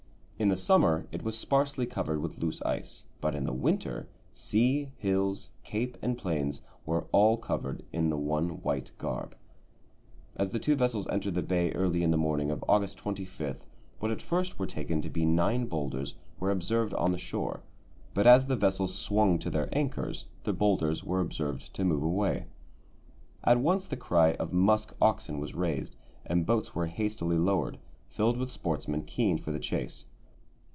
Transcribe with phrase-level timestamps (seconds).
[0.41, 4.89] In the summer it was sparsely covered with loose ice, but in the winter, sea,
[4.97, 9.35] hills, cape, and plains were all covered in the one white garb.
[10.35, 13.63] As the two vessels entered the bay early on the morning of August 25,
[13.99, 17.59] what at first were taken to be nine boulders were observed on the shore;
[18.15, 22.47] but as the vessels swung to their anchors, the boulders were observed to move away.
[23.43, 25.95] At once the cry of "musk oxen" was raised,
[26.25, 27.77] and boats were hastily lowered,
[28.07, 30.05] filled with sportsmen keen for the chase.